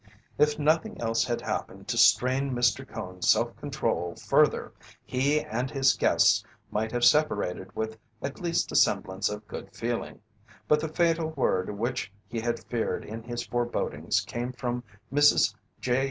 If 0.39 0.57
nothing 0.57 0.99
else 0.99 1.25
had 1.25 1.41
happened 1.41 1.87
to 1.89 1.95
strain 1.95 2.55
Mr. 2.55 2.87
Cone's 2.87 3.29
self 3.29 3.55
control 3.57 4.15
further, 4.15 4.71
he 5.05 5.41
and 5.43 5.69
his 5.69 5.93
guests 5.93 6.43
might 6.71 6.91
have 6.91 7.05
separated 7.05 7.75
with 7.75 7.99
at 8.19 8.41
least 8.41 8.71
a 8.71 8.75
semblance 8.75 9.29
of 9.29 9.47
good 9.47 9.75
feeling, 9.75 10.19
but 10.67 10.79
the 10.79 10.89
fatal 10.89 11.27
word 11.35 11.77
which 11.77 12.11
he 12.27 12.39
had 12.39 12.63
feared 12.63 13.05
in 13.05 13.21
his 13.21 13.45
forebodings 13.45 14.21
came 14.21 14.53
from 14.53 14.83
Mrs. 15.13 15.53
J. 15.79 15.99